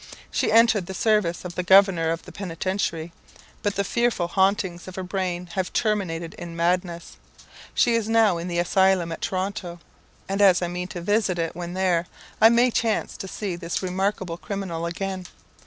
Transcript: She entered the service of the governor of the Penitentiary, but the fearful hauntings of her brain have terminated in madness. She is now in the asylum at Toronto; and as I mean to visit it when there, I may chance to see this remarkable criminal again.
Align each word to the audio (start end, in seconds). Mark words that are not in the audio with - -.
She 0.31 0.51
entered 0.51 0.87
the 0.87 0.95
service 0.95 1.45
of 1.45 1.53
the 1.53 1.61
governor 1.61 2.09
of 2.09 2.23
the 2.23 2.31
Penitentiary, 2.31 3.13
but 3.61 3.75
the 3.75 3.83
fearful 3.83 4.29
hauntings 4.29 4.87
of 4.87 4.95
her 4.95 5.03
brain 5.03 5.45
have 5.53 5.71
terminated 5.73 6.33
in 6.39 6.55
madness. 6.55 7.17
She 7.75 7.93
is 7.93 8.09
now 8.09 8.39
in 8.39 8.47
the 8.47 8.57
asylum 8.57 9.11
at 9.11 9.21
Toronto; 9.21 9.79
and 10.27 10.41
as 10.41 10.63
I 10.63 10.69
mean 10.69 10.87
to 10.87 11.01
visit 11.01 11.37
it 11.37 11.55
when 11.55 11.75
there, 11.75 12.07
I 12.41 12.49
may 12.49 12.71
chance 12.71 13.15
to 13.17 13.27
see 13.27 13.55
this 13.55 13.83
remarkable 13.83 14.37
criminal 14.37 14.87
again. 14.87 15.27